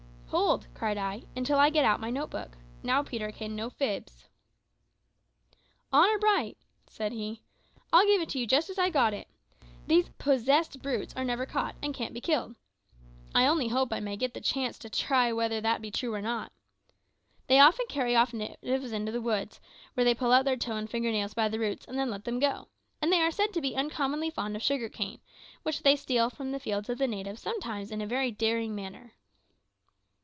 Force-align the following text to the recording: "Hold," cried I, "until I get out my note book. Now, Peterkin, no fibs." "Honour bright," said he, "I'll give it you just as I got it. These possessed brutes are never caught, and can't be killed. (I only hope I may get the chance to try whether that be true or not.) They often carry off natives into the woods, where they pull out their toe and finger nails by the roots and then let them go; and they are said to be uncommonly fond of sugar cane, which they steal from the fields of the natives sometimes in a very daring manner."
"Hold," 0.31 0.67
cried 0.73 0.97
I, 0.97 1.23
"until 1.35 1.59
I 1.59 1.69
get 1.69 1.83
out 1.83 1.99
my 1.99 2.09
note 2.09 2.29
book. 2.29 2.55
Now, 2.83 3.03
Peterkin, 3.03 3.53
no 3.53 3.69
fibs." 3.69 4.29
"Honour 5.91 6.17
bright," 6.19 6.57
said 6.87 7.11
he, 7.11 7.41
"I'll 7.91 8.05
give 8.05 8.21
it 8.21 8.33
you 8.33 8.47
just 8.47 8.69
as 8.69 8.79
I 8.79 8.89
got 8.89 9.13
it. 9.13 9.27
These 9.87 10.07
possessed 10.19 10.81
brutes 10.81 11.13
are 11.17 11.25
never 11.25 11.45
caught, 11.45 11.75
and 11.83 11.93
can't 11.93 12.13
be 12.13 12.21
killed. 12.21 12.55
(I 13.35 13.45
only 13.45 13.67
hope 13.67 13.91
I 13.91 13.99
may 13.99 14.15
get 14.15 14.33
the 14.33 14.39
chance 14.39 14.79
to 14.79 14.89
try 14.89 15.33
whether 15.33 15.59
that 15.59 15.81
be 15.81 15.91
true 15.91 16.13
or 16.13 16.21
not.) 16.21 16.53
They 17.47 17.59
often 17.59 17.87
carry 17.89 18.15
off 18.15 18.33
natives 18.33 18.93
into 18.93 19.11
the 19.11 19.19
woods, 19.21 19.59
where 19.95 20.05
they 20.05 20.15
pull 20.15 20.31
out 20.31 20.45
their 20.45 20.55
toe 20.55 20.77
and 20.77 20.89
finger 20.89 21.11
nails 21.11 21.33
by 21.33 21.49
the 21.49 21.59
roots 21.59 21.85
and 21.87 21.99
then 21.99 22.09
let 22.09 22.23
them 22.23 22.39
go; 22.39 22.69
and 23.01 23.11
they 23.11 23.19
are 23.19 23.31
said 23.31 23.51
to 23.51 23.59
be 23.61 23.75
uncommonly 23.75 24.29
fond 24.29 24.55
of 24.55 24.63
sugar 24.63 24.87
cane, 24.87 25.19
which 25.63 25.83
they 25.83 25.97
steal 25.97 26.29
from 26.29 26.53
the 26.53 26.59
fields 26.59 26.87
of 26.87 26.99
the 26.99 27.07
natives 27.07 27.41
sometimes 27.41 27.91
in 27.91 27.99
a 28.01 28.07
very 28.07 28.31
daring 28.31 28.73
manner." 28.73 29.11